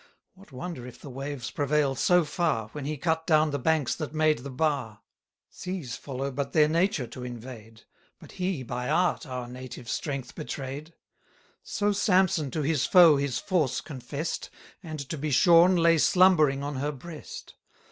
What 0.33 0.51
wonder 0.51 0.87
if 0.87 0.99
the 0.99 1.11
waves 1.11 1.51
prevail 1.51 1.93
so 1.93 2.25
far, 2.25 2.69
When 2.69 2.85
he 2.85 2.97
cut 2.97 3.27
down 3.27 3.51
the 3.51 3.59
banks 3.59 3.93
that 3.93 4.15
made 4.15 4.39
the 4.39 4.49
bar? 4.49 5.01
70 5.49 5.49
Seas 5.83 5.95
follow 5.95 6.31
but 6.31 6.53
their 6.53 6.67
nature 6.67 7.05
to 7.05 7.23
invade; 7.23 7.83
But 8.19 8.31
he 8.31 8.63
by 8.63 8.89
art 8.89 9.27
our 9.27 9.47
native 9.47 9.87
strength 9.87 10.33
betray'd. 10.33 10.95
So 11.61 11.91
Samson 11.91 12.49
to 12.49 12.63
his 12.63 12.83
foe 12.87 13.17
his 13.17 13.37
force 13.37 13.79
confess'd, 13.79 14.49
And, 14.81 14.97
to 15.07 15.19
be 15.19 15.29
shorn, 15.29 15.75
lay 15.75 15.99
slumbering 15.99 16.63
on 16.63 16.77
her 16.77 16.91
breast. 16.91 17.53